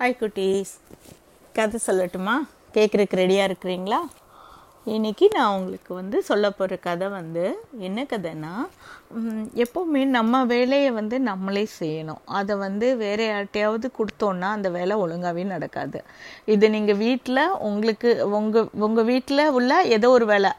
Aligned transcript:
Hi 0.00 0.18
குட்டீஸ் 0.20 0.72
கதை 1.52 1.78
சொல்லட்டுமா? 1.86 2.34
கேட்குறதுக்கு 2.74 3.18
ரெடியாக 3.20 3.48
இருக்கிறீங்களா? 3.48 3.98
இன்னைக்கு 4.94 5.26
நான் 5.34 5.54
உங்களுக்கு 5.54 5.92
வந்து 5.98 6.18
சொல்ல 6.28 6.46
போகிற 6.58 6.74
கதை 6.84 7.06
வந்து 7.16 7.44
என்ன 7.86 8.02
கதைன்னா 8.10 8.52
எப்போவுமே 9.64 10.02
நம்ம 10.16 10.40
வேலையை 10.52 10.90
வந்து 10.98 11.16
நம்மளே 11.28 11.64
செய்யணும். 11.78 12.20
அதை 12.38 12.54
வந்து 12.64 12.86
வேற 13.02 13.20
யார்ட்டையாவது 13.30 13.88
கொடுத்தோன்னா 13.98 14.48
அந்த 14.56 14.68
வேலை 14.76 14.96
ஒழுங்காகவே 15.04 15.44
நடக்காது. 15.54 16.00
இது 16.54 16.70
நீங்கள் 16.76 17.00
வீட்டில் 17.04 17.42
உங்களுக்கு 17.68 18.12
உங்கள் 18.38 18.68
உங்கள் 18.86 19.08
வீட்டில் 19.10 19.44
உள்ள 19.58 19.80
ஏதோ 19.96 20.10
ஒரு 20.18 20.28
வேலை. 20.32 20.52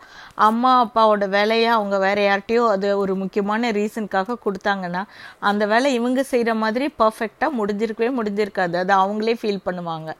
அம்மா 0.49 0.73
அப்பாவோட 0.85 1.27
வேலையை 1.37 1.69
அவங்க 1.77 1.99
வேற 2.07 2.19
யார்ட்டையோ 2.29 2.65
அது 2.75 2.89
ஒரு 3.03 3.15
முக்கியமான 3.23 3.71
ரீசனுக்காக 3.79 4.39
கொடுத்தாங்கன்னா 4.45 5.03
அந்த 5.51 5.65
வேலை 5.73 5.91
இவங்க 5.99 6.23
செய்கிற 6.33 6.53
மாதிரி 6.65 6.87
பர்ஃபெக்டாக 7.03 7.57
முடிஞ்சிருக்கவே 7.61 8.11
முடிஞ்சிருக்காது. 8.19 8.77
அது 8.83 8.95
அவங்களே 9.03 9.35
ஃபீல் 9.41 9.65
பண்ணுவாங்க. 9.69 10.11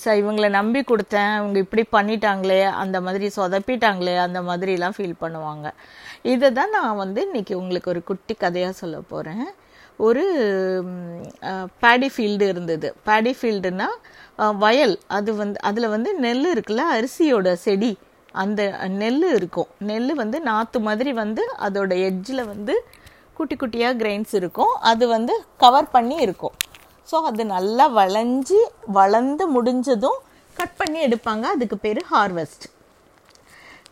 சார் 0.00 0.18
இவங்களை 0.22 0.48
நம்பி 0.56 0.80
கொடுத்தேன் 0.88 1.34
இவங்க 1.38 1.58
இப்படி 1.64 1.82
பண்ணிட்டாங்களே 1.96 2.62
அந்த 2.82 2.96
மாதிரி 3.06 3.26
சொதப்பிட்டாங்களே 3.36 4.16
அந்த 4.24 4.40
மாதிரிலாம் 4.48 4.96
ஃபீல் 4.96 5.20
பண்ணுவாங்க. 5.22 5.66
இதை 6.32 6.48
தான் 6.58 6.74
நான் 6.78 7.00
வந்து 7.04 7.20
இன்றைக்கி 7.28 7.54
உங்களுக்கு 7.60 7.92
ஒரு 7.94 8.02
குட்டி 8.10 8.34
கதையாக 8.44 8.74
சொல்ல 8.82 8.98
போகிறேன் 9.12 9.46
ஒரு 10.06 10.24
பேடி 11.82 12.08
ஃபீல்டு 12.14 12.46
இருந்தது. 12.52 12.88
பேடி 13.08 13.32
ஃபீல்டுனா 13.38 13.88
வயல். 14.64 14.96
அது 15.18 15.30
வந்து 15.42 15.58
அதில் 15.68 15.92
வந்து 15.94 16.10
நெல் 16.24 16.46
இருக்குல்ல 16.54 16.84
அரிசியோட 16.96 17.54
செடி. 17.64 17.92
அந்த 18.42 18.62
நெல் 19.02 19.22
இருக்கும். 19.38 19.70
நெல் 19.90 20.12
வந்து 20.22 20.38
நாற்று 20.50 20.80
மாதிரி 20.88 21.12
வந்து 21.22 21.42
அதோட 21.66 21.92
எட்ஜில் 22.08 22.48
வந்து 22.52 22.74
குட்டி 23.38 23.54
குட்டியாக 23.62 23.98
கிரெயின்ஸ் 24.02 24.34
இருக்கும். 24.40 24.74
அது 24.90 25.04
வந்து 25.16 25.34
கவர் 25.64 25.92
பண்ணி 25.94 26.16
இருக்கும். 26.26 26.56
ஸோ 27.10 27.16
அது 27.30 27.42
நல்லா 27.56 27.84
வளைஞ்சி 27.98 28.60
வளர்ந்து 28.98 29.44
முடிஞ்சதும் 29.56 30.18
கட் 30.56 30.78
பண்ணி 30.80 30.98
எடுப்பாங்க. 31.08 31.44
அதுக்கு 31.54 31.76
பேர் 31.84 32.00
ஹார்வெஸ்ட் 32.14 32.64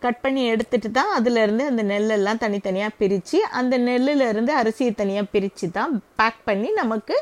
கட் 0.05 0.23
பண்ணி 0.25 0.43
எடுத்துட்டு 0.55 0.89
தான் 0.99 1.13
அதுலேருந்து 1.19 1.65
அந்த 1.71 1.83
நெல்லெல்லாம் 1.91 2.41
தனித்தனியாக 2.45 2.93
பிரித்து 3.01 3.39
அந்த 3.59 3.75
நெல்லுலேருந்து 3.89 4.53
அரிசியை 4.61 4.93
தனியாக 5.03 5.31
பிரித்து 5.35 5.67
தான் 5.79 5.93
பேக் 6.21 6.41
பண்ணி 6.49 6.71
நமக்கு 6.81 7.17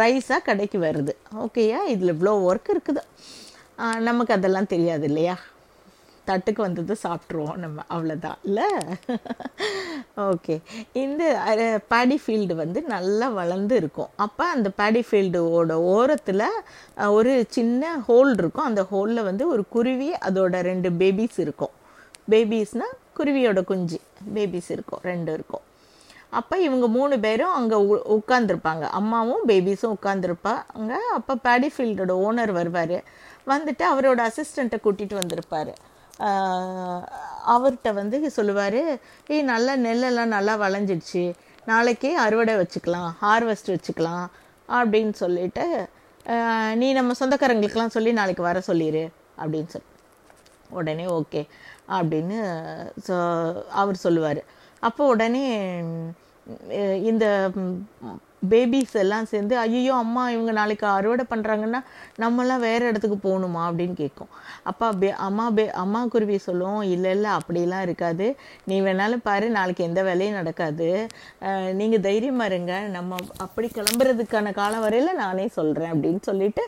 ரைஸாக 0.00 0.40
கடைக்கு 0.48 0.78
வருது. 0.86 1.12
ஓகேயா 1.44 1.78
இதில் 1.92 2.12
இவ்வளோ 2.14 2.34
ஒர்க் 2.48 2.68
இருக்குது. 2.74 3.02
நமக்கு 4.08 4.32
அதெல்லாம் 4.36 4.70
தெரியாது 4.74 5.06
இல்லையா? 5.10 5.36
தட்டுக்கு 6.30 6.60
வந்தது 6.66 6.94
சாப்பிட்ருவோம் 7.04 7.60
நம்ம 7.64 7.84
அவ்வளோதான் 7.94 8.38
இல்லை? 8.48 8.68
ஓகே 10.28 10.56
இந்த 11.02 11.22
பேடி 11.92 12.18
ஃபீல்டு 12.24 12.54
வந்து 12.62 12.82
நல்லா 12.94 13.28
வளர்ந்து 13.40 13.76
இருக்கும். 13.82 14.10
அப்போ 14.26 14.46
அந்த 14.56 14.70
பேடி 14.80 15.02
ஃபீல்டோட 15.10 15.76
ஓரத்தில் 15.96 16.46
ஒரு 17.18 17.34
சின்ன 17.56 17.92
ஹோல் 18.08 18.32
இருக்கும். 18.40 18.68
அந்த 18.70 18.84
ஹோலில் 18.92 19.26
வந்து 19.30 19.46
ஒரு 19.54 19.64
குருவி 19.76 20.10
அதோட 20.28 20.60
ரெண்டு 20.70 20.90
பேபிஸ் 21.02 21.40
இருக்கும். 21.46 21.74
பேபிஸ்னால் 22.34 22.96
குருவியோட 23.18 23.60
குஞ்சு. 23.70 24.00
பேபிஸ் 24.34 24.70
இருக்கும் 24.74 25.02
ரெண்டு 25.10 25.30
இருக்கும். 25.36 25.64
அப்போ 26.38 26.54
இவங்க 26.64 26.86
மூணு 26.96 27.14
பேரும் 27.24 27.54
அங்கே 27.58 27.76
உட்காந்துருப்பாங்க 28.16 28.84
அம்மாவும் 28.98 29.44
பேபிஸும் 29.50 29.94
உட்காந்துருப்பாங்க 29.96 30.92
அப்போ 31.16 31.34
பேடி 31.46 31.68
ஃபீல்டோட 31.74 32.14
ஓனர் 32.26 32.52
வருவார். 32.58 32.98
வந்துட்டு 33.52 33.84
அவரோட 33.92 34.20
அசிஸ்டண்ட்டை 34.28 34.78
கூட்டிகிட்டு 34.86 35.16
வந்திருப்பாரு. 35.20 35.72
அவர்கிட்ட 37.52 37.90
வந்து 38.00 38.16
சொல்லுவார் 38.36 38.80
ஏய் 39.32 39.48
நல்லா 39.52 39.74
நெல்லெல்லாம் 39.86 40.34
நல்லா 40.36 40.54
வளைஞ்சிடுச்சு. 40.64 41.22
நாளைக்கே 41.70 42.10
அறுவடை 42.24 42.54
வச்சுக்கலாம் 42.62 43.08
ஹார்வெஸ்ட் 43.24 43.72
வச்சுக்கலாம் 43.74 44.26
அப்படின்னு 44.68 45.14
சொல்லிட்டு 45.22 45.64
நீ 46.80 46.88
நம்ம 46.98 47.14
சொந்தக்காரங்களுக்கெல்லாம் 47.20 47.96
சொல்லி 47.96 48.10
நாளைக்கு 48.20 48.42
வர 48.48 48.60
சொல்லிடு 48.68 49.04
அப்படின்னு 49.42 49.70
சொல்லி 49.74 49.90
உடனே 50.78 51.04
ஓகே 51.18 51.42
அப்படின்னு 51.98 52.38
சொ 53.06 53.14
அவர் 53.82 54.02
சொல்லுவார். 54.06 54.40
அப்போ 54.82 55.02
உடனே 55.12 55.44
இந்த 57.10 57.26
பேபிஸ் 58.50 58.94
எல்லாம் 59.02 59.28
சேர்ந்து 59.30 59.54
ஐயோ 59.62 59.94
அம்மா 60.04 60.22
இவங்க 60.34 60.52
நாளைக்கு 60.58 60.86
அறுவடை 60.96 61.24
பண்ணுறாங்கன்னா 61.32 61.80
நம்மலாம் 62.22 62.62
வேறு 62.66 62.88
இடத்துக்கு 62.90 63.18
போகணுமா 63.26 63.62
அப்படின்னு 63.68 63.96
கேட்கும். 64.02 64.30
அப்பா 64.70 64.88
பே 65.00 65.08
அம்மா 65.26 65.46
பே 65.56 65.64
அம்மா 65.82 66.00
குருவி 66.12 66.36
சொல்லும் 66.46 66.80
இல்லை 66.94 67.12
இல்லை 67.16 67.30
அப்படிலாம் 67.38 67.84
இருக்காது. 67.86 68.28
நீ 68.70 68.76
வேணாலும் 68.86 69.24
பாரு 69.28 69.46
நாளைக்கு 69.58 69.86
எந்த 69.88 70.02
வேலையும் 70.08 70.38
நடக்காது. 70.40 70.90
நீங்கள் 71.80 72.04
தைரியமாக 72.08 72.50
இருங்க. 72.52 72.74
நம்ம 72.96 73.16
அப்படி 73.46 73.68
கிளம்புறதுக்கான 73.78 74.52
காலம் 74.60 74.84
வரையில் 74.86 75.20
நானே 75.24 75.46
சொல்கிறேன் 75.58 75.92
அப்படின்னு 75.94 76.22
சொல்லிட்டு 76.30 76.64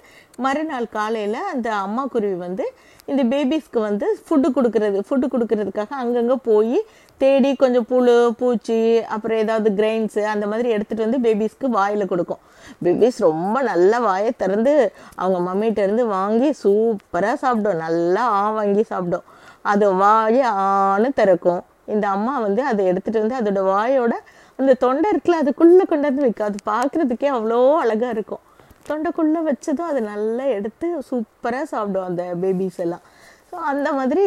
மறுநாள் 0.46 0.94
காலையில் 0.98 1.40
அந்த 1.52 1.68
அம்மா 1.86 2.02
குருவி 2.14 2.38
வந்து 2.46 2.66
இந்த 3.12 3.22
பேபிஸ்க்கு 3.30 3.80
வந்து 3.88 4.06
ஃபுட்டு 4.26 4.48
கொடுக்கறது 4.56 4.98
ஃபுட்டு 5.06 5.26
கொடுக்கறதுக்காக 5.32 5.94
அங்கங்கே 6.02 6.36
போய் 6.48 6.78
தேடி 7.22 7.50
கொஞ்சம் 7.62 7.86
புழு 7.90 8.14
பூச்சி 8.40 8.78
அப்புறம் 9.14 9.40
ஏதாவது 9.44 9.68
கிரெயின்ஸு 9.78 10.22
அந்த 10.32 10.44
மாதிரி 10.50 10.68
எடுத்துகிட்டு 10.74 11.06
வந்து 11.06 11.20
பேபிஸ்க்கு 11.24 11.68
வாயில் 11.76 12.10
கொடுக்கும். 12.12 12.40
பேபிஸ் 12.84 13.18
ரொம்ப 13.28 13.56
நல்லா 13.70 13.98
வாயை 14.06 14.30
திறந்து 14.42 14.74
அவங்க 15.22 15.38
மம்மிகிட்ட 15.46 15.80
இருந்து 15.86 16.04
வாங்கி 16.16 16.50
சூப்பராக 16.62 17.36
சாப்பிடும். 17.42 17.82
நல்லா 17.86 18.24
ஆ 18.40 18.42
வாங்கி 18.58 18.84
சாப்பிடும். 18.92 19.26
அது 19.72 19.86
வாயை 20.02 20.44
ஆன்னு 20.66 21.10
திறக்கும். 21.20 21.62
இந்த 21.94 22.06
அம்மா 22.16 22.34
வந்து 22.46 22.62
அதை 22.70 22.82
எடுத்துகிட்டு 22.90 23.22
வந்து 23.24 23.38
அதோட 23.40 23.62
வாயோட 23.72 24.14
அந்த 24.60 24.72
தொண்டை 24.84 25.08
இருக்குல்ல 25.12 25.42
அதுக்குள்ளே 25.42 25.84
கொண்டு 25.90 26.06
வந்து 26.08 26.24
வைக்கும். 26.26 26.48
அது 26.50 26.58
பார்க்குறதுக்கே 26.72 27.30
அவ்வளோ 27.36 27.60
அழகாக 27.84 28.14
இருக்கும். 28.16 28.44
தொண்டைக்குள்ளே 28.88 29.40
வச்சதும் 29.48 29.90
அது 29.92 30.00
நல்லா 30.12 30.44
எடுத்து 30.58 30.86
சூப்பராக 31.08 31.66
சாப்பிடும் 31.72 32.08
அந்த 32.10 32.22
பேபிஸ் 32.42 32.80
எல்லாம். 32.84 33.04
ஸோ 33.50 33.56
அந்த 33.70 33.88
மாதிரி 33.98 34.24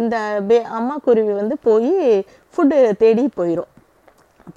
இந்த 0.00 0.16
பே 0.48 0.58
அம்மா 0.78 0.96
குருவி 1.06 1.32
வந்து 1.40 1.56
போய் 1.68 1.94
ஃபுட்டு 2.54 2.76
தேடி 3.02 3.24
போயிடும் 3.38 3.72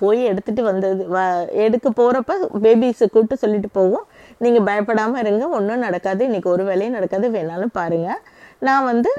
போய் 0.01 0.19
எடுத்துட்டு 0.31 0.61
வந்தது 0.67 1.03
வ 1.13 1.19
எடுக்க 1.65 1.87
போகிறப்ப 1.99 2.33
பேபிஸை 2.63 3.05
கூப்பிட்டு 3.13 3.35
சொல்லிட்டு 3.43 3.69
போவோம். 3.77 4.03
நீங்கள் 4.43 4.65
பயப்படாமல் 4.67 5.21
இருங்க 5.23 5.45
ஒன்றும் 5.57 5.83
நடக்காது. 5.85 6.21
இன்றைக்கி 6.29 6.49
ஒரு 6.55 6.63
வேலையும் 6.69 6.97
நடக்காது 6.97 7.27
வேணாலும் 7.35 7.73
பாருங்கள் 7.79 8.19
நான் 8.67 8.87
வந்து 8.91 9.11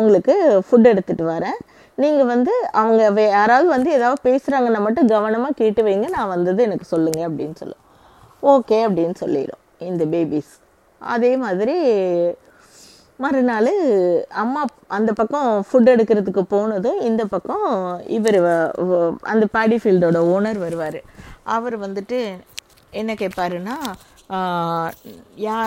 உங்களுக்கு 0.00 0.34
ஃபுட் 0.66 0.90
எடுத்துகிட்டு 0.92 1.24
வரேன். 1.32 1.58
நீங்கள் 2.02 2.30
வந்து 2.32 2.52
அவங்க 2.80 3.02
வே 3.16 3.24
யாராவது 3.38 3.68
வந்து 3.76 3.90
ஏதாவது 3.98 4.20
பேசுகிறாங்கன்னா 4.28 4.82
மட்டும் 4.86 5.10
கவனமாக 5.14 5.58
கேட்டு 5.62 5.82
வைங்க. 5.88 6.08
நான் 6.16 6.32
வந்தது 6.34 6.60
எனக்கு 6.68 6.86
சொல்லுங்கள் 6.94 7.26
அப்படின்னு 7.28 7.56
சொல்லும். 7.62 7.82
ஓகே 8.52 8.78
அப்படின்னு 8.88 9.16
சொல்லிடும் 9.24 9.62
இந்த 9.90 10.04
பேபிஸ் 10.14 10.54
அதே 11.00 11.32
மாதிரி 11.44 11.76
மறுநாள் 13.22 13.72
அம்மா 14.42 14.60
அந்த 14.96 15.10
பக்கம் 15.18 15.48
ஃபுட் 15.68 15.90
எடுக்கிறதுக்கு 15.94 16.42
போனதும் 16.52 17.00
இந்த 17.08 17.22
பக்கம் 17.32 17.66
இவர் 18.16 18.38
அந்த 19.32 19.44
பாடி 19.56 19.76
ஃபீல்டோட 19.82 20.18
ஓனர் 20.34 20.60
வருவார். 20.64 21.00
அவர் 21.56 21.76
வந்துட்டு 21.84 22.18
என்ன 23.00 23.14
கேட்பாருன்னா 23.22 23.76
யா 25.46 25.58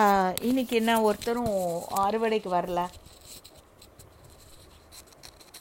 இன்னைக்கு 0.48 0.74
என்ன 0.80 0.92
ஒருத்தரும் 1.08 1.54
அறுவடைக்கு 2.04 2.50
வரல? 2.58 2.80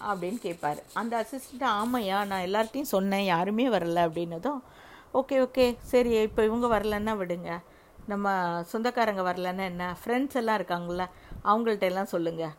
அப்படின்னு 0.10 0.40
கேட்பாரு 0.46 0.82
அந்த 1.02 1.14
அசிஸ்டண்ட் 1.24 1.68
ஆமையா 1.82 2.18
நான் 2.30 2.46
எல்லார்ட்டையும் 2.48 2.94
சொன்னேன் 2.96 3.26
யாருமே 3.34 3.66
வரல. 3.76 4.00
அப்படின்னதும் 4.08 4.60
ஓகே 5.20 5.36
ஓகே 5.46 5.66
சரி 5.92 6.12
இப்போ 6.28 6.42
இவங்க 6.50 6.68
வரலன்னா 6.76 7.14
விடுங்க. 7.22 7.52
நம்ம 8.12 8.28
சொந்தக்காரங்க 8.72 9.24
வரலன்னா 9.30 9.66
என்ன? 9.72 9.84
ஃப்ரெண்ட்ஸ் 10.00 10.40
எல்லாம் 10.40 10.58
இருக்காங்கல்ல 10.60 11.06
அவங்கள்ட்ட 11.46 11.90
எல்லாம் 11.92 12.12
சொல்லுங்கள் 12.14 12.54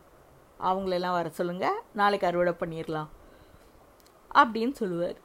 அவங்களெல்லாம் 0.60 1.16
வர 1.18 1.28
சொல்லுங்கள் 1.28 1.78
நாளைக்கு 1.92 2.26
அறுவடை 2.26 2.54
பண்ணிடலாம் 2.60 3.08
அப்படின்னு 4.34 4.72
சொல்லுவார். 4.72 5.18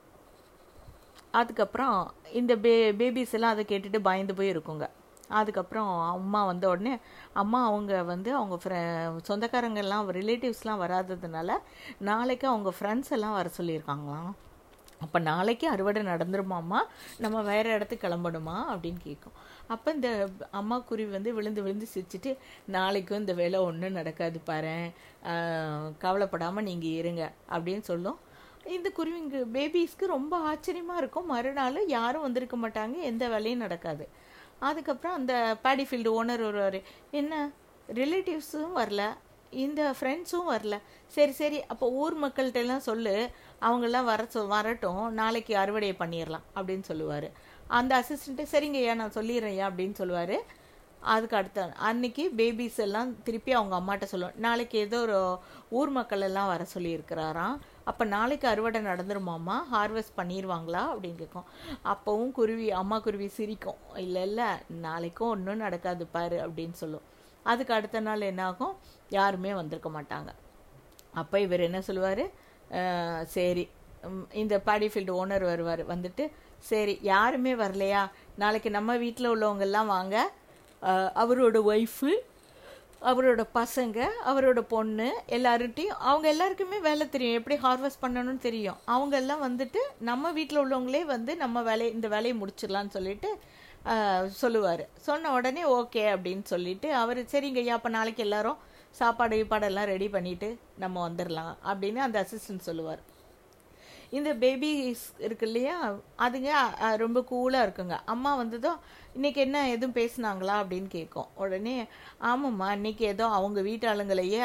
அதுக்கப்புறம் 1.32 1.98
இந்த 2.40 2.54
பே 2.56 2.92
பேபிஸ் 2.92 3.36
எல்லாம் 3.38 3.52
அதை 3.52 3.66
கேட்டுட்டு 3.70 4.00
பயந்து 4.08 4.34
போய் 4.34 4.52
இருக்குங்க. 4.54 4.86
அதுக்கப்புறம் 5.40 5.90
அம்மா 6.02 6.46
வந்த 6.46 6.70
உடனே 6.70 6.94
அம்மா 7.34 7.60
அவங்க 7.66 8.04
வந்து 8.04 8.30
அவங்க 8.36 8.56
ஃப்ரெ 8.64 8.78
சொந்தக்காரங்க 9.24 9.80
எல்லாம் 9.86 10.12
ரிலேட்டிவ்ஸ்லாம் 10.12 10.82
வராததுனால 10.84 11.58
நாளைக்கு 12.00 12.48
அவங்க 12.48 12.72
ஃப்ரெண்ட்ஸ் 12.80 13.16
எல்லாம் 13.18 13.38
வர 13.40 13.50
சொல்லியிருக்காங்களாம். 13.58 14.32
அப்போ 15.02 15.20
நாளைக்கு 15.20 15.66
அறுவடை 15.70 16.02
நடந்துருமாம்மா? 16.04 16.80
நம்ம 17.18 17.42
வேற 17.42 17.66
இடத்துக்கு 17.74 18.08
கிளம்பணுமா? 18.08 18.58
அப்படின்னு 18.74 19.02
கேட்கும் 19.04 19.38
அப்போ 19.68 19.92
இந்த 19.92 20.10
அம்மா 20.52 20.78
குருவி 20.80 21.12
வந்து 21.12 21.34
விழுந்து 21.34 21.62
விழுந்து 21.64 21.88
சிரிச்சிட்டு 21.94 22.32
நாளைக்கும் 22.66 23.20
இந்த 23.20 23.34
வேலை 23.34 23.60
ஒன்றும் 23.60 23.98
நடக்காது 24.00 24.40
பாரு. 24.40 24.76
கவலைப்படாமல் 25.98 26.68
நீங்கள் 26.70 26.98
இருங்க. 27.02 27.24
அப்படின்னு 27.50 27.86
சொல்லும். 27.92 28.20
இந்த 28.76 28.92
குருவிங்க 28.98 29.38
பேபிஸ்க்கு 29.56 30.06
ரொம்ப 30.16 30.34
ஆச்சரியமாக 30.52 31.02
இருக்கும். 31.02 31.26
மறுநாள் 31.26 31.88
யாரும் 31.88 32.26
வந்திருக்க 32.28 32.58
மாட்டாங்க. 32.58 32.96
எந்த 33.12 33.28
வேலையும் 33.28 33.64
நடக்காது. 33.66 34.08
அதுக்கப்புறம் 34.70 35.18
அந்த 35.18 35.34
பேடி 35.62 35.84
ஃபீல்டு 35.90 36.12
ஓனர் 36.20 36.44
வருவார். 36.48 36.80
என்ன? 37.12 37.34
ரிலேட்டிவ்ஸும் 38.00 38.76
வரல. 38.76 39.04
இந்த 39.64 39.82
ஃப்ரெண்ட்ஸும் 40.00 40.50
வரல. 40.50 40.76
சரி 41.16 41.32
சரி. 41.32 41.60
அப்போ 41.74 41.86
ஊர் 42.02 42.16
மக்கள்கிட்ட 42.24 42.60
எல்லாம் 42.64 42.88
சொல்லு. 42.90 43.14
அவங்கெல்லாம் 43.62 44.10
வர 44.12 44.24
சொ 44.34 44.48
வரட்டும் 44.48 45.04
நாளைக்கு 45.14 45.56
அறுவடையை 45.56 45.96
பண்ணிடலாம் 46.00 46.46
அப்படின்னு 46.56 46.82
சொல்லுவார். 46.82 47.30
அந்த 47.68 47.92
அசிஸ்டண்ட்டு 48.02 48.46
சரிங்கய்யா 48.54 48.94
நான் 48.94 49.18
சொல்லிடுறேன்யா 49.20 49.66
அப்படின்னு 49.70 49.94
சொல்லுவார். 49.94 50.38
அதுக்கு 51.14 51.36
அடுத்த 51.38 51.66
அன்னைக்கு 51.88 52.24
பேபிஸ் 52.38 52.80
எல்லாம் 52.86 53.24
திருப்பி 53.24 53.52
அவங்க 53.52 53.76
அம்மாட்ட 53.80 54.04
சொல்லுவோம் 54.04 54.38
நாளைக்கு 54.38 54.78
ஏதோ 54.80 54.98
ஒரு 55.02 55.40
ஊர் 55.70 55.90
மக்கள் 55.90 56.22
எல்லாம் 56.22 56.48
வர 56.48 56.66
சொல்லியிருக்கிறாராம். 56.74 57.56
அப்போ 57.84 58.04
நாளைக்கு 58.06 58.48
அறுவடை 58.48 58.82
நடந்துருமாம்மா? 58.82 59.58
ஹார்வெஸ்ட் 59.74 60.18
பண்ணிடுவாங்களா 60.18 60.82
அப்படின்னு 60.94 61.16
கேட்கும். 61.16 61.48
அப்போவும் 61.86 62.32
குருவி 62.32 62.72
அம்மா 62.72 63.00
குருவி 63.00 63.28
சிரிக்கும். 63.28 63.80
இல்லை 63.96 64.22
இல்லை 64.22 64.50
நாளைக்கும் 64.70 65.30
ஒன்றும் 65.30 65.64
நடக்காது 65.66 66.06
பாரு 66.06 66.40
அப்படின்னு 66.48 66.72
சொல்லும். 66.72 67.08
அதுக்கு 67.44 67.74
அடுத்த 67.74 68.00
நாள் 68.00 68.22
என்னாகும்? 68.22 68.76
யாருமே 69.10 69.54
வந்திருக்க 69.54 69.90
மாட்டாங்க. 69.90 70.32
அப்போ 71.14 71.40
இவர் 71.40 71.60
என்ன 71.60 71.82
சொல்லுவார்? 71.82 72.24
சரி. 73.36 73.66
இந்த 74.42 74.56
பாடி 74.68 74.88
ஃபீல்டு 74.94 75.18
ஓனர் 75.22 75.46
வருவார். 75.52 75.84
வந்துட்டு 75.94 76.26
சரி 76.70 76.94
யாருமே 77.12 77.54
வரலையா? 77.62 78.02
நாளைக்கு 78.42 78.70
நம்ம 78.78 78.96
வீட்டில் 79.04 79.34
உள்ளவங்கெல்லாம் 79.36 79.92
வாங்க. 79.96 80.16
அவரோட 81.24 81.58
ஒய்ஃபு 81.72 82.12
அவரோட 83.10 83.42
பசங்க 83.58 83.98
அவரோட 84.30 84.60
பொண்ணு 84.74 85.08
எல்லார்கிட்டையும் 85.36 86.00
அவங்க 86.10 86.28
எல்லாருக்குமே 86.34 86.78
வேலை 86.88 87.06
தெரியும். 87.10 87.38
எப்படி 87.40 87.56
ஹார்வெஸ்ட் 87.66 88.04
பண்ணணும்னு 88.06 88.46
தெரியும். 88.48 88.80
அவங்க 88.96 89.16
எல்லாம் 89.22 89.44
வந்துட்டு 89.48 89.82
நம்ம 90.10 90.32
வீட்டில் 90.38 90.62
உள்ளவங்களே 90.64 91.02
வந்து 91.14 91.32
நம்ம 91.44 91.62
வேலையை 91.70 91.92
இந்த 91.98 92.08
வேலையை 92.16 92.36
முடிச்சிடலான்னு 92.42 92.96
சொல்லிட்டு 92.98 93.30
சொல்லுவார். 94.42 94.84
சொன்ன 95.08 95.32
உடனே 95.36 95.64
ஓகே 95.78 96.04
அப்படின்னு 96.16 96.46
சொல்லிட்டு 96.54 96.88
அவர் 97.02 97.20
சரிங்க 97.34 97.62
ஐயா 97.64 97.78
அப்போ 97.80 97.90
நாளைக்கு 97.98 98.24
எல்லாரும் 98.26 98.60
சாப்பாடு 98.92 99.36
கீப்பாடெல்லாம் 99.38 99.92
ரெடி 99.94 100.10
பண்ணிட்டு 100.10 100.60
நம்ம 100.78 101.10
வந்துடலாம் 101.10 101.54
அப்படின்னு 101.72 102.00
அந்த 102.08 102.26
அசிஸ்டன்ட் 102.26 102.68
சொல்லுவார். 102.70 103.02
இந்த 104.10 104.34
பேபிஸ் 104.34 105.04
இருக்கு 105.18 105.46
இல்லையா 105.46 105.96
அதுங்க 106.18 106.52
ரொம்ப 107.04 107.20
கூலாக 107.32 107.66
இருக்குங்க. 107.68 107.98
அம்மா 108.06 108.36
வந்ததும் 108.36 108.80
இன்னைக்கு 109.14 109.42
என்ன 109.42 109.70
எதுவும் 109.70 110.04
பேசுனாங்களா 110.04 110.54
அப்படின்னு 110.62 110.88
கேட்கும். 110.88 111.26
உடனே 111.36 111.86
ஆமாம்மா 112.22 112.72
இன்னைக்கு 112.72 113.06
ஏதோ 113.06 113.28
அவங்க 113.28 113.62
வீட்டாளுங்களையே 113.62 114.42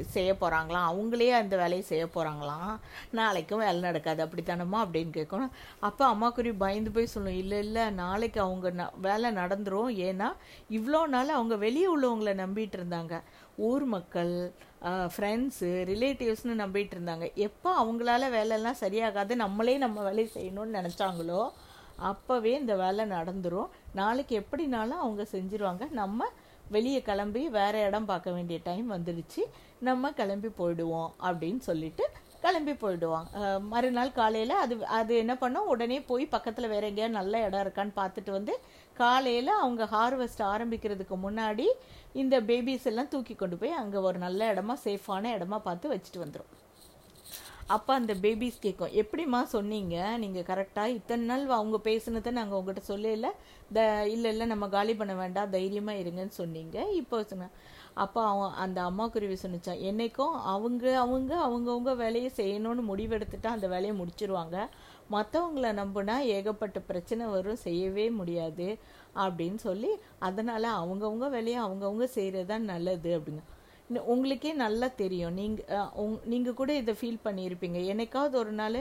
செய்ய 0.00 0.36
போகிறாங்களாம் 0.40 0.90
அவங்களே 0.90 1.30
அந்த 1.30 1.56
வேலையை 1.56 1.82
செய்ய 1.82 2.04
போகிறாங்களாம் 2.06 2.78
நாளைக்கும் 3.10 3.58
வேலை 3.58 3.80
நடக்காது. 3.80 4.26
அப்படித்தானம்மா 4.26 4.74
அப்படின்னு 4.74 5.12
கேட்கணும் 5.18 5.50
அப்போ 5.80 6.14
அம்மாக்குரி 6.14 6.54
பயந்து 6.58 6.90
போய் 6.90 7.06
சொல்லும் 7.06 7.36
இல்லை 7.36 7.58
இல்லை 7.58 7.90
நாளைக்கு 7.90 8.40
அவங்க 8.40 8.70
ந- 8.70 9.00
வேலை 9.00 9.30
நடந்துரும். 9.30 9.90
ஏன்னா 10.08 10.32
இவ்வளோ 10.70 11.06
நாள் 11.06 11.28
அவங்க 11.28 11.56
வெளியே 11.56 11.96
உள்ளவங்களை 11.96 12.34
நம்பிட்டு 12.44 12.72
இருந்தாங்க. 12.76 13.22
ஊர் 13.56 13.84
மக்கள் 13.84 14.52
ஃப்ரெண்ட்ஸு 14.84 15.70
ரிலேட்டிவ்ஸ்னு 15.90 16.62
நம்பிட்டு 16.64 16.90
இருந்தாங்க. 16.96 17.34
எப்போ 17.34 17.84
அவங்களால 17.84 18.30
வேலையெல்லாம் 18.30 18.80
சரியாகாது? 18.80 19.34
நம்மளே 19.34 19.76
நம்ம 19.76 20.02
வேலையை 20.02 20.30
செய்யணும்னு 20.34 20.76
நினச்சாங்களோ 20.78 21.50
அப்போவே 22.08 22.52
இந்த 22.60 22.74
வேலை 22.82 23.04
நடந்துடும் 23.16 23.72
நாளைக்கு 24.00 24.34
எப்படினாலும் 24.42 25.02
அவங்க 25.04 25.22
செஞ்சிருவாங்க. 25.34 25.84
நம்ம 26.00 26.28
வெளியே 26.74 26.98
கிளம்பி 27.08 27.42
வேற 27.58 27.74
இடம் 27.86 28.08
பார்க்க 28.10 28.34
வேண்டிய 28.34 28.58
டைம் 28.66 28.88
வந்துடுச்சு 28.96 29.42
நம்ம 29.88 30.10
கிளம்பி 30.18 30.50
போயிடுவோம் 30.58 31.10
அப்படின்னு 31.28 31.62
சொல்லிட்டு 31.68 32.04
கிளம்பி 32.44 32.74
போயிடுவாங்க. 32.82 33.30
மறுநாள் 33.72 34.12
காலையில் 34.18 34.54
அது 34.62 34.74
அது 34.98 35.12
என்ன 35.22 35.34
பண்ணோம்? 35.40 35.66
உடனே 35.72 35.98
போய் 36.10 36.24
பக்கத்தில் 36.34 36.72
வேற 36.74 36.84
எங்கேயாவது 36.90 37.18
நல்ல 37.18 37.42
இடம் 37.46 37.62
இருக்கான்னு 37.64 37.94
பார்த்துட்டு 37.98 38.30
வந்து 38.36 38.54
காலையில் 39.00 39.52
அவங்க 39.62 39.84
ஹார்வெஸ்ட் 39.96 40.42
ஆரம்பிக்கிறதுக்கு 40.52 41.16
முன்னாடி 41.26 41.66
இந்த 42.22 42.36
பேபிஸ் 42.48 42.88
எல்லாம் 42.90 43.12
தூக்கி 43.14 43.34
கொண்டு 43.34 43.58
போய் 43.62 43.78
அங்கே 43.82 43.98
ஒரு 44.08 44.18
நல்ல 44.26 44.52
இடமா 44.54 44.76
சேஃபான 44.86 45.32
இடமா 45.36 45.58
பார்த்து 45.68 45.92
வச்சுட்டு 45.94 46.24
வந்துடும் 46.24 46.50
அப்போ 47.74 47.90
அந்த 47.98 48.12
பேபிஸ் 48.22 48.62
கேட்கும் 48.64 48.94
எப்படிம்மா 49.00 49.40
சொன்னீங்க? 49.54 49.96
நீங்கள் 50.22 50.46
கரெக்டாக 50.50 50.94
இத்தனை 50.98 51.24
நாள் 51.30 51.44
அவங்க 51.58 51.78
பேசுனதை 51.88 52.30
நாங்கள் 52.38 52.58
உங்கள்கிட்ட 52.58 52.82
சொல்லல. 52.92 53.28
த 53.76 53.80
இல்லை 54.14 54.28
இல்லை 54.32 54.46
நம்ம 54.52 54.68
காலி 54.76 54.94
பண்ண 55.00 55.14
வேண்டாம். 55.20 55.52
தைரியமாக 55.56 56.00
இருங்கன்னு 56.02 56.34
சொன்னீங்க. 56.40 56.76
இப்போ 57.00 57.18
சொன்ன 57.32 57.50
அப்போ 58.02 58.20
அவன் 58.32 58.56
அந்த 58.64 58.78
அம்மா 58.88 59.04
குருவி 59.14 59.36
சொன்னிச்சான் 59.42 59.82
என்றைக்கும் 59.88 60.34
அவங்க 60.54 60.84
அவங்க 61.04 61.32
அவங்கவுங்க 61.46 61.92
வேலையை 62.02 62.30
செய்யணும்னு 62.40 62.82
முடிவெடுத்துட்டா 62.90 63.50
அந்த 63.56 63.68
வேலையை 63.74 63.94
முடிச்சிருவாங்க. 64.00 64.56
மற்றவங்கள 65.14 65.68
நம்பினா 65.80 66.16
ஏகப்பட்ட 66.36 66.78
பிரச்சனை 66.90 67.24
வரும் 67.34 67.62
செய்யவே 67.66 68.04
முடியாது 68.18 68.68
அப்படின்னு 69.24 69.60
சொல்லி 69.68 69.90
அதனால் 70.28 70.68
அவங்கவுங்க 70.82 71.28
வேலையை 71.36 71.58
அவங்கவுங்க 71.66 72.06
செய்கிறது 72.18 72.50
தான் 72.52 72.70
நல்லது 72.72 73.10
அப்படிங்க 73.18 73.42
உங்களுக்கே 74.06 74.52
நல்லா 74.52 74.88
தெரியும். 74.96 75.32
நீங்கள் 75.32 75.88
நீங்கள் 76.24 76.54
கூட 76.54 76.72
இதை 76.72 76.94
ஃபீல் 77.00 77.24
பண்ணியிருப்பீங்க 77.24 77.78
என்னைக்காவது 77.92 78.34
ஒரு 78.34 78.52
நாள் 78.52 78.78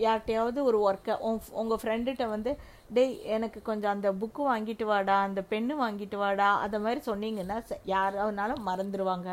யார்கிட்டையாவது 0.00 0.62
ஒரு 0.62 0.78
ஒர்க்கை 0.82 1.14
உங்கள் 1.52 1.78
ஃப்ரெண்டுகிட்ட 1.82 2.28
வந்து 2.28 2.52
டேய் 2.88 3.24
எனக்கு 3.26 3.62
கொஞ்சம் 3.62 3.90
அந்த 3.90 4.12
புக்கு 4.12 4.42
வாங்கிட்டு 4.50 4.84
வாடா 4.84 5.20
அந்த 5.20 5.44
பென்னு 5.50 5.74
வாங்கிட்டு 5.80 6.16
வாடா 6.16 6.58
அதை 6.58 6.80
மாதிரி 6.80 7.00
சொன்னீங்கன்னா 7.06 7.62
ச- 7.68 7.80
யாராவதுனாலும் 7.86 8.66
மறந்துடுவாங்க 8.66 9.28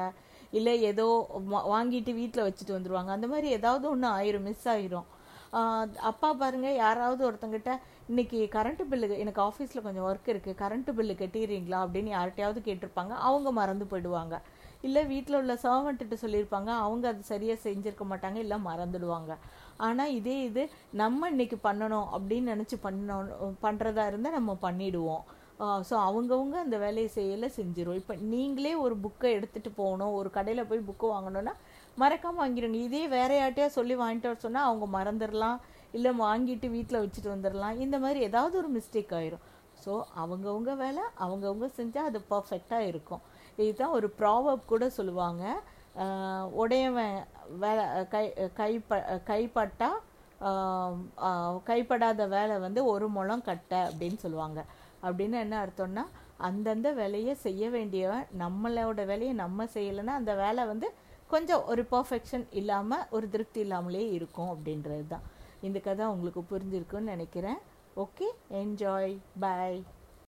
இல்லை 0.51 0.81
ஏதோ 0.81 1.05
வாங்கிட்டு 1.73 2.13
வீட்டில் 2.13 2.43
வச்சுட்டு 2.43 2.77
வந்துடுவாங்க 2.77 3.07
அந்த 3.07 3.27
மாதிரி 3.27 3.47
ஏதாவது 3.49 3.89
ஒன்று 3.89 4.07
ஆயிரும் 4.07 4.41
மிஸ் 4.41 4.69
ஆயிரும். 4.69 5.07
அப்பா 6.01 6.33
பாருங்கள் 6.33 6.75
யாராவது 6.75 7.31
ஒருத்தங்கிட்ட 7.31 7.71
இன்னைக்கு 8.07 8.49
கரண்ட்டு 8.51 8.85
பில்லு 8.91 9.17
எனக்கு 9.17 9.41
ஆஃபீஸில் 9.41 9.81
கொஞ்சம் 9.81 10.07
ஒர்க் 10.07 10.31
இருக்குது 10.33 10.59
கரண்ட்டு 10.61 10.91
பில்லு 10.97 11.13
கட்டிடுறீங்களா? 11.21 11.79
அப்படின்னு 11.85 12.11
யார்கிட்டயாவது 12.17 12.61
கேட்டிருப்பாங்க. 12.67 13.13
அவங்க 13.21 13.51
மறந்து 13.51 13.85
போயிடுவாங்க. 13.85 14.35
இல்லை 14.87 15.01
வீட்டில் 15.11 15.39
உள்ள 15.41 15.53
சர்வெண்ட்டு 15.65 16.21
சொல்லியிருப்பாங்க. 16.23 16.69
அவங்க 16.85 17.05
அது 17.13 17.21
சரியாக 17.33 17.63
செஞ்சுருக்க 17.65 18.05
மாட்டாங்க 18.11 18.39
இல்லை 18.45 18.57
மறந்துடுவாங்க. 18.69 19.31
ஆனால் 19.87 20.13
இதே 20.19 20.37
இது 20.47 20.63
நம்ம 21.01 21.29
இன்னைக்கு 21.33 21.59
பண்ணணும் 21.67 22.07
அப்படின்னு 22.15 22.53
நினச்சி 22.53 22.77
பண்ணணும் 22.87 23.55
பண்ணுறதா 23.65 24.05
இருந்தால் 24.11 24.37
நம்ம 24.39 24.57
பண்ணிடுவோம். 24.65 25.23
ஸோ 25.87 25.95
அவங்கவுங்க 26.07 26.55
அந்த 26.65 26.77
வேலையை 26.83 27.09
செய்யலை 27.15 27.47
செஞ்சிடும் 27.57 27.97
இப்போ 27.99 28.13
நீங்களே 28.33 28.71
ஒரு 28.83 28.95
புக்கை 29.03 29.29
எடுத்துகிட்டு 29.37 29.71
போகணும் 29.81 30.13
ஒரு 30.19 30.29
கடையில் 30.37 30.67
போய் 30.69 30.87
புக்கு 30.87 31.07
வாங்கணுன்னா 31.15 31.53
மறக்காமல் 32.01 32.41
வாங்கிடுங்க 32.41 32.79
இதே 32.87 33.03
வேற 33.15 33.31
யார்ட்டையாக 33.39 33.71
சொல்லி 33.75 33.95
வாங்கிட்டு 34.01 34.29
வர 34.29 34.39
சொன்னால் 34.45 34.67
அவங்க 34.69 34.85
மறந்துடலாம் 34.97 35.59
இல்லை 35.97 36.11
வாங்கிட்டு 36.23 36.67
வீட்டில் 36.75 37.01
வச்சுட்டு 37.03 37.29
வந்துடலாம். 37.33 37.77
இந்த 37.85 37.97
மாதிரி 38.03 38.19
ஏதாவது 38.29 38.55
ஒரு 38.61 38.69
மிஸ்டேக் 38.77 39.13
ஆயிரும். 39.19 39.43
ஸோ 39.83 39.93
அவங்கவுங்க 40.23 40.71
வேலை 40.83 41.03
அவங்கவுங்க 41.25 41.67
செஞ்சால் 41.79 42.07
அது 42.09 42.19
பர்ஃபெக்டாக 42.33 42.89
இருக்கும். 42.91 43.21
இதுதான் 43.57 43.95
ஒரு 43.97 44.07
ப்ராவப் 44.19 44.69
கூட 44.71 44.85
சொல்லுவாங்க. 44.97 45.43
உடையவன் 46.61 47.17
வேலை 47.63 47.85
கை 48.13 48.25
கைப்ப 48.59 48.99
கைப்பட்டா 49.29 49.89
கைப்படாத 51.69 52.27
வேலை 52.35 52.55
வந்து 52.65 52.81
ஒரு 52.93 53.07
முழம் 53.15 53.47
கட்ட 53.49 53.73
அப்படின்னு 53.89 54.19
சொல்லுவாங்க. 54.25 54.59
அப்படின்னு 55.03 55.37
என்ன 55.45 55.55
அர்த்தம்னா 55.65 56.05
அந்தந்த 56.47 56.89
வேலையை 56.99 57.33
செய்ய 57.45 57.63
வேண்டியவன் 57.69 58.27
நம்மளோட 58.43 59.01
வேலையை 59.11 59.33
நம்ம 59.43 59.65
செய்யலைன்னா 59.75 60.13
அந்த 60.21 60.33
வேலை 60.35 60.65
வந்து 60.65 60.87
கொஞ்சம் 61.33 61.65
ஒரு 61.71 61.83
பர்ஃபெக்ஷன் 61.91 62.45
இல்லாமல் 62.59 63.05
ஒரு 63.09 63.29
திருப்தி 63.29 63.59
இல்லாமலே 63.59 64.05
இருக்கும் 64.17 64.51
அப்படின்றது 64.53 65.05
தான் 65.07 65.27
இந்த 65.67 65.79
கதை 65.79 66.05
உங்களுக்கு 66.05 66.41
புரிஞ்சிருக்குன்னு 66.51 67.13
நினைக்கிறேன். 67.13 67.59
Okay 68.03 68.27
enjoy 68.61 69.15
by 69.39 69.73